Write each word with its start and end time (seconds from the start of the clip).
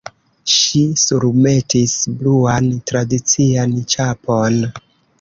Ŝi 0.53 0.79
surmetis 1.01 1.95
bluan 2.23 2.73
tradician 2.93 3.81
ĉapon. 3.97 4.63